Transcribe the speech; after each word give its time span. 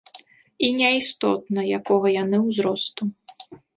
І 0.67 0.69
не 0.79 0.87
істотна, 1.01 1.65
якога 1.81 2.07
яны 2.23 2.37
ўзросту. 2.49 3.03